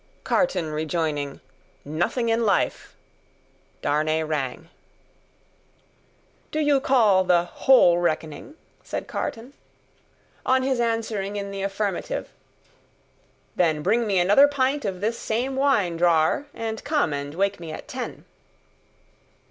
Carton 0.23 0.71
rejoining, 0.71 1.41
"Nothing 1.85 2.29
in 2.29 2.43
life!" 2.43 2.95
Darnay 3.83 4.23
rang. 4.23 4.67
"Do 6.49 6.59
you 6.59 6.79
call 6.79 7.23
the 7.23 7.43
whole 7.43 7.99
reckoning?" 7.99 8.55
said 8.81 9.07
Carton. 9.07 9.53
On 10.43 10.63
his 10.63 10.79
answering 10.79 11.35
in 11.35 11.51
the 11.51 11.61
affirmative, 11.61 12.31
"Then 13.55 13.83
bring 13.83 14.07
me 14.07 14.17
another 14.17 14.47
pint 14.47 14.85
of 14.85 15.01
this 15.01 15.19
same 15.19 15.55
wine, 15.55 15.97
drawer, 15.97 16.47
and 16.51 16.83
come 16.83 17.13
and 17.13 17.35
wake 17.35 17.59
me 17.59 17.71
at 17.71 17.87
ten." 17.87 18.25